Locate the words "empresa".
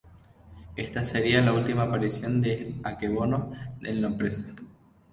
4.07-4.47